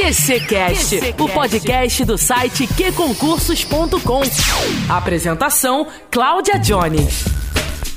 [0.00, 4.22] QCcast, o podcast do site qconcursos.com.
[4.88, 7.26] Apresentação: Cláudia Jones.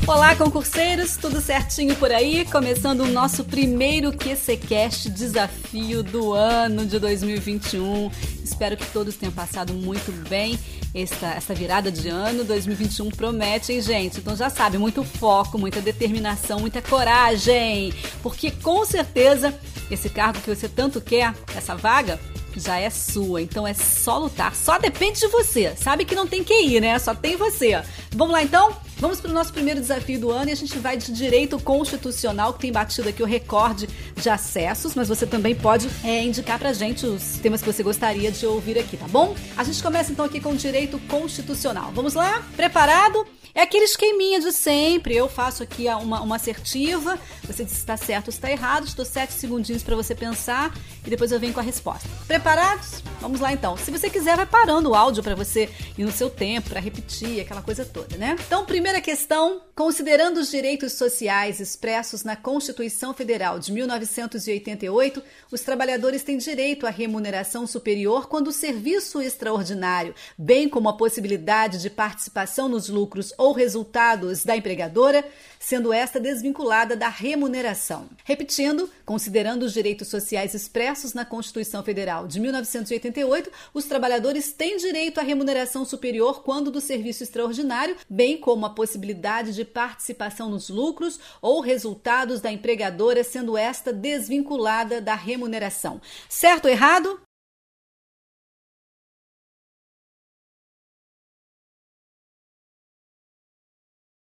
[0.06, 2.44] Olá, concurseiros, tudo certinho por aí?
[2.52, 8.12] Começando o nosso primeiro QCcast desafio do ano de 2021.
[8.44, 10.60] Espero que todos tenham passado muito bem
[10.94, 12.44] esta, essa virada de ano.
[12.44, 14.20] 2021 promete, hein, gente?
[14.20, 17.94] Então já sabe, muito foco, muita determinação, muita coragem.
[18.22, 19.58] Porque com certeza
[19.94, 22.20] esse cargo que você tanto quer, essa vaga,
[22.56, 23.42] já é sua.
[23.42, 24.56] Então é só lutar.
[24.56, 25.74] Só depende de você.
[25.76, 26.98] Sabe que não tem que ir, né?
[27.00, 27.82] Só tem você.
[28.12, 28.76] Vamos lá então?
[28.98, 32.54] Vamos para o nosso primeiro desafio do ano e a gente vai de direito constitucional,
[32.54, 36.72] que tem batido aqui o recorde de acessos, mas você também pode é, indicar para
[36.72, 39.36] gente os temas que você gostaria de ouvir aqui, tá bom?
[39.58, 41.92] A gente começa então aqui com direito constitucional.
[41.94, 42.44] Vamos lá?
[42.56, 43.28] Preparado?
[43.56, 45.16] É aquele esqueminha de sempre.
[45.16, 49.06] Eu faço aqui uma, uma assertiva, você diz se está certo ou está errado, estou
[49.06, 50.74] sete segundinhos para você pensar
[51.06, 52.10] e depois eu venho com a resposta.
[52.26, 53.04] Preparados?
[53.22, 53.78] Vamos lá então.
[53.78, 57.40] Se você quiser, vai parando o áudio para você ir no seu tempo, para repetir,
[57.40, 58.36] aquela coisa toda, né?
[58.46, 66.24] Então, primeira questão: considerando os direitos sociais expressos na Constituição Federal de 1988, os trabalhadores
[66.24, 72.68] têm direito à remuneração superior quando o serviço extraordinário, bem como a possibilidade de participação
[72.68, 75.26] nos lucros ou resultados da empregadora,
[75.60, 78.08] sendo esta desvinculada da remuneração.
[78.24, 85.20] Repetindo, considerando os direitos sociais expressos na Constituição Federal de 1988, os trabalhadores têm direito
[85.20, 91.20] à remuneração superior quando do serviço extraordinário, bem como a possibilidade de participação nos lucros
[91.42, 96.00] ou resultados da empregadora, sendo esta desvinculada da remuneração.
[96.30, 97.20] Certo ou errado?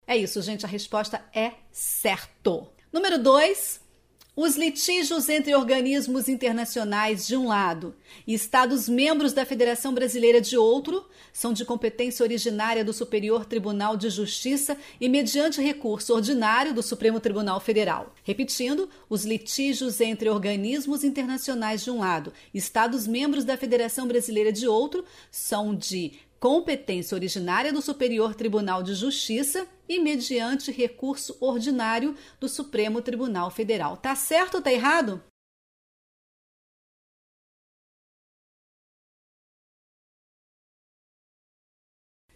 [0.05, 0.65] É isso, gente.
[0.65, 2.67] A resposta é certo.
[2.91, 3.81] Número 2.
[4.33, 7.93] Os litígios entre organismos internacionais de um lado
[8.25, 13.97] e Estados membros da Federação Brasileira de outro são de competência originária do Superior Tribunal
[13.97, 18.15] de Justiça e mediante recurso ordinário do Supremo Tribunal Federal.
[18.23, 24.51] Repetindo, os litígios entre organismos internacionais de um lado e Estados membros da Federação Brasileira
[24.51, 32.17] de outro são de competência originária do Superior Tribunal de Justiça e mediante recurso ordinário
[32.39, 33.95] do Supremo Tribunal Federal.
[33.95, 35.23] Tá certo ou tá errado?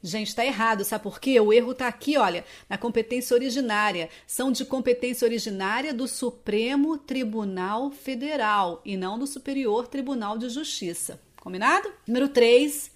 [0.03, 1.39] Gente, está errado, sabe por quê?
[1.39, 4.07] O erro está aqui, olha, na competência originária.
[4.27, 11.19] São de competência originária do Supremo Tribunal Federal e não do Superior Tribunal de Justiça.
[11.37, 11.91] Combinado?
[12.05, 12.94] Número 3.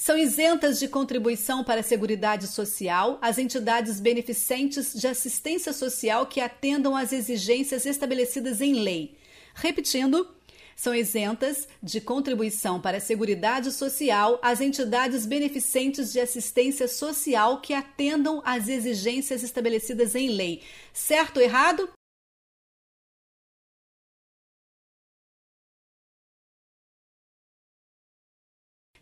[0.00, 6.40] São isentas de contribuição para a Seguridade Social as entidades beneficentes de assistência social que
[6.40, 9.14] atendam às exigências estabelecidas em lei.
[9.54, 10.26] Repetindo,
[10.74, 17.74] são isentas de contribuição para a Seguridade Social as entidades beneficentes de assistência social que
[17.74, 20.62] atendam às exigências estabelecidas em lei.
[20.94, 21.90] Certo ou errado?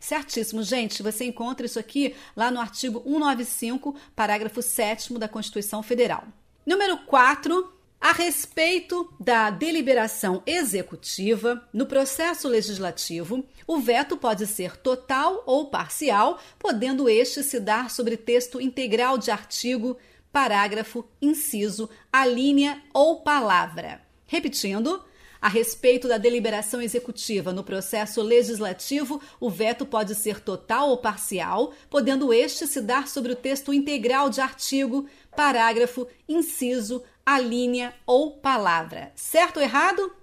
[0.09, 1.03] Certíssimo, gente.
[1.03, 6.23] Você encontra isso aqui lá no artigo 195, parágrafo 7 da Constituição Federal.
[6.65, 7.71] Número 4.
[8.01, 16.39] A respeito da deliberação executiva no processo legislativo, o veto pode ser total ou parcial,
[16.57, 19.95] podendo este se dar sobre texto integral de artigo,
[20.31, 24.01] parágrafo, inciso, alínea ou palavra.
[24.25, 25.05] Repetindo,
[25.41, 31.73] a respeito da deliberação executiva no processo legislativo, o veto pode ser total ou parcial,
[31.89, 39.11] podendo este se dar sobre o texto integral de artigo, parágrafo, inciso, alínea ou palavra.
[39.15, 40.13] Certo ou errado?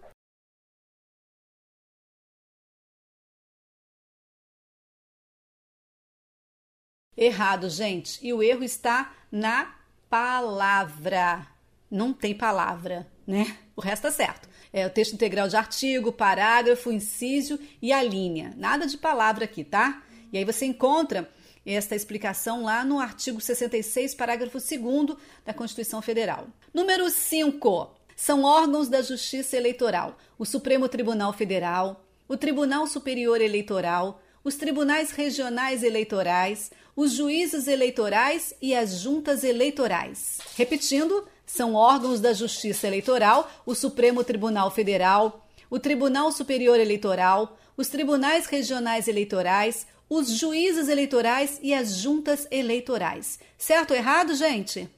[7.16, 8.18] Errado, gente.
[8.26, 9.74] E o erro está na
[10.10, 11.46] palavra.
[11.90, 13.58] Não tem palavra, né?
[13.74, 18.52] O resto é certo é, o texto integral de artigo, parágrafo, inciso e a linha.
[18.58, 20.02] Nada de palavra aqui, tá?
[20.30, 21.32] E aí você encontra
[21.64, 25.16] esta explicação lá no artigo 66, parágrafo 2
[25.46, 26.48] da Constituição Federal.
[26.74, 27.90] Número 5.
[28.14, 35.10] São órgãos da Justiça Eleitoral: o Supremo Tribunal Federal, o Tribunal Superior Eleitoral, os tribunais
[35.10, 40.38] regionais eleitorais, os juízes eleitorais e as juntas eleitorais.
[40.54, 47.88] Repetindo, são órgãos da Justiça Eleitoral, o Supremo Tribunal Federal, o Tribunal Superior Eleitoral, os
[47.88, 53.38] tribunais regionais eleitorais, os juízes eleitorais e as juntas eleitorais.
[53.56, 54.88] Certo ou errado, gente?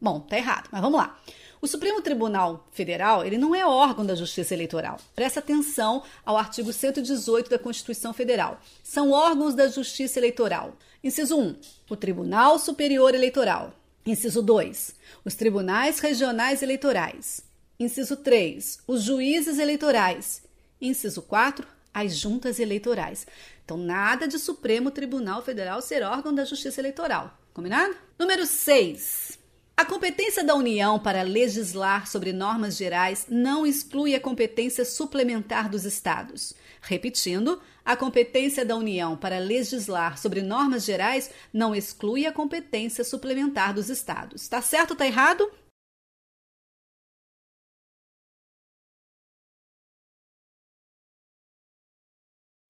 [0.00, 1.18] Bom, tá errado, mas vamos lá.
[1.66, 5.00] O Supremo Tribunal Federal, ele não é órgão da Justiça Eleitoral.
[5.16, 8.60] Presta atenção ao artigo 118 da Constituição Federal.
[8.84, 10.76] São órgãos da Justiça Eleitoral.
[11.02, 11.56] Inciso 1,
[11.90, 13.72] o Tribunal Superior Eleitoral.
[14.06, 17.42] Inciso 2, os tribunais regionais eleitorais.
[17.80, 20.42] Inciso 3, os juízes eleitorais.
[20.80, 23.26] Inciso 4, as juntas eleitorais.
[23.64, 27.36] Então, nada de Supremo Tribunal Federal ser órgão da Justiça Eleitoral.
[27.52, 27.96] Combinado?
[28.16, 29.45] Número 6.
[29.78, 35.84] A competência da União para legislar sobre normas gerais não exclui a competência suplementar dos
[35.84, 36.54] Estados.
[36.80, 43.74] Repetindo, a competência da União para legislar sobre normas gerais não exclui a competência suplementar
[43.74, 44.48] dos Estados.
[44.48, 45.46] Tá certo ou tá errado?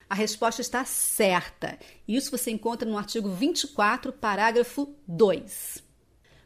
[0.08, 1.79] A resposta está certa.
[2.06, 5.85] Isso você encontra no artigo 24, parágrafo 2.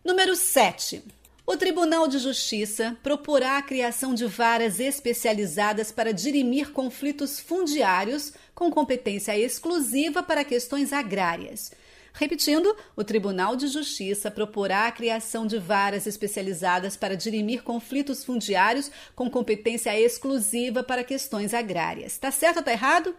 [0.03, 1.05] Número 7.
[1.47, 8.71] O Tribunal de Justiça proporá a criação de varas especializadas para dirimir conflitos fundiários com
[8.71, 11.71] competência exclusiva para questões agrárias.
[12.15, 18.91] Repetindo, o Tribunal de Justiça proporá a criação de varas especializadas para dirimir conflitos fundiários
[19.15, 22.17] com competência exclusiva para questões agrárias.
[22.17, 23.15] Tá certo ou tá errado?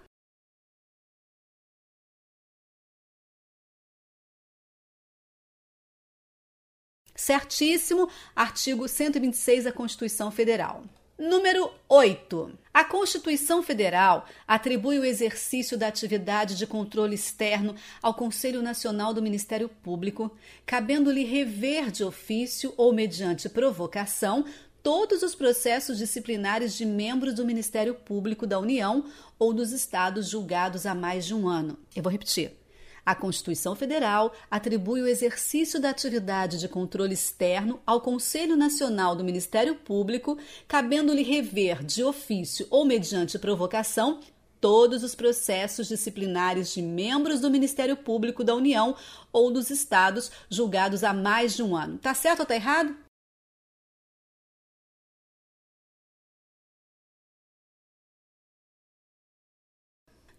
[7.32, 10.84] Certíssimo, artigo 126 da Constituição Federal.
[11.18, 12.52] Número 8.
[12.74, 19.22] A Constituição Federal atribui o exercício da atividade de controle externo ao Conselho Nacional do
[19.22, 20.30] Ministério Público,
[20.66, 24.44] cabendo-lhe rever de ofício ou mediante provocação
[24.84, 29.06] todos os processos disciplinares de membros do Ministério Público da União
[29.40, 31.80] ou dos estados julgados há mais de um ano.
[31.96, 32.61] Eu vou repetir.
[33.06, 39.24] A Constituição Federal atribui o exercício da atividade de controle externo ao Conselho Nacional do
[39.24, 40.38] Ministério Público,
[40.68, 44.20] cabendo-lhe rever de ofício ou mediante provocação
[44.62, 48.96] todos os processos disciplinares de membros do Ministério Público da União
[49.34, 51.98] ou dos estados julgados há mais de um ano.
[51.98, 52.96] Tá certo ou tá errado?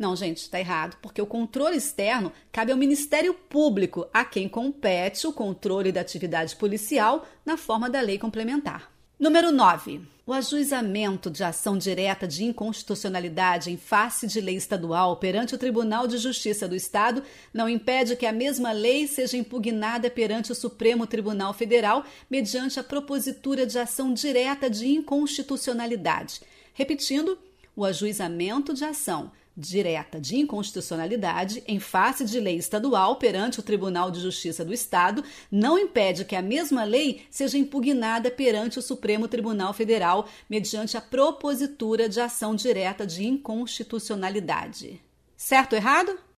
[0.03, 5.29] Não, gente, está errado, porque o controle externo cabe ao Ministério Público, a quem compete
[5.29, 8.91] o controle da atividade policial na forma da lei complementar.
[9.17, 10.01] Número 9.
[10.27, 16.09] O ajuizamento de ação direta de inconstitucionalidade em face de lei estadual perante o Tribunal
[16.09, 17.23] de Justiça do Estado
[17.55, 22.83] não impede que a mesma lei seja impugnada perante o Supremo Tribunal Federal mediante a
[22.83, 26.41] propositura de ação direta de inconstitucionalidade.
[26.75, 27.39] Repetindo,
[27.77, 34.11] o ajuizamento de ação direta de inconstitucionalidade em face de lei estadual perante o Tribunal
[34.11, 39.29] de Justiça do Estado não impede que a mesma lei seja impugnada perante o Supremo
[39.29, 45.01] Tribunal Federal mediante a propositura de ação direta de inconstitucionalidade.
[45.37, 46.32] Certo ou errado?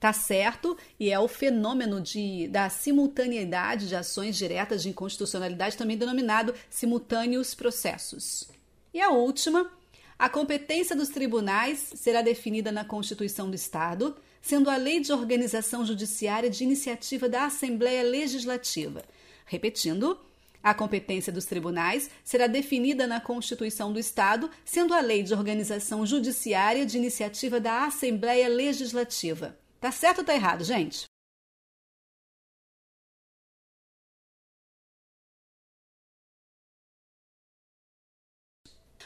[0.00, 5.98] Tá certo, e é o fenômeno de, da simultaneidade de ações diretas de inconstitucionalidade, também
[5.98, 8.48] denominado simultâneos processos.
[8.94, 9.70] E a última,
[10.18, 15.84] a competência dos tribunais será definida na Constituição do Estado, sendo a Lei de Organização
[15.84, 19.04] Judiciária de iniciativa da Assembleia Legislativa.
[19.44, 20.18] Repetindo,
[20.62, 26.06] a competência dos tribunais será definida na Constituição do Estado, sendo a Lei de Organização
[26.06, 29.59] Judiciária de iniciativa da Assembleia Legislativa.
[29.80, 31.06] Tá certo ou tá errado, gente?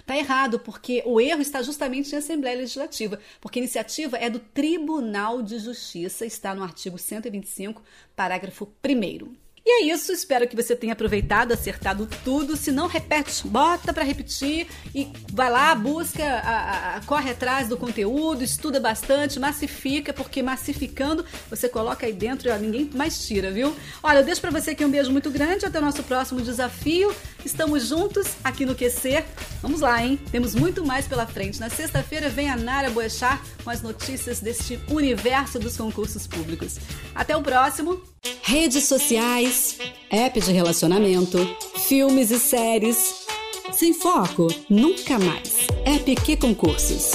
[0.07, 4.39] Tá errado, porque o erro está justamente em Assembleia Legislativa, porque a iniciativa é do
[4.41, 7.83] Tribunal de Justiça, está no artigo 125,
[8.17, 9.44] parágrafo 1.
[9.67, 12.55] E é isso, espero que você tenha aproveitado, acertado tudo.
[12.55, 17.79] Se não, repete, bota para repetir e vai lá, busca, a, a, corre atrás do
[17.79, 23.75] conteúdo, estuda bastante, massifica, porque massificando você coloca aí dentro e ninguém mais tira, viu?
[24.03, 27.15] Olha, eu deixo para você aqui um beijo muito grande, até o nosso próximo desafio.
[27.45, 29.23] Estamos juntos aqui no QC.
[29.61, 30.19] Vamos lá, hein?
[30.33, 31.61] Temos muito mais pela frente.
[31.61, 36.77] Na sexta-feira vem a Nara Boechat com as notícias deste universo dos concursos públicos.
[37.15, 38.01] Até o próximo.
[38.43, 39.79] Redes sociais,
[40.11, 41.39] app de relacionamento,
[41.87, 43.27] filmes e séries.
[43.73, 45.67] Sem foco, nunca mais.
[45.85, 47.11] App que concursos.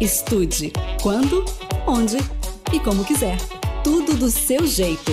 [0.00, 1.44] Estude quando,
[1.86, 2.16] onde
[2.72, 3.38] e como quiser.
[3.84, 5.12] Tudo do seu jeito.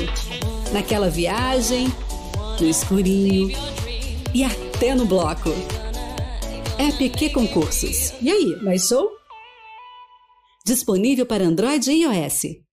[0.72, 1.92] Naquela viagem,
[2.60, 3.52] no escurinho
[4.34, 5.50] e até no bloco.
[6.78, 8.14] App que concursos.
[8.22, 9.10] E aí, mais show?
[10.66, 12.69] Disponível para Android e iOS.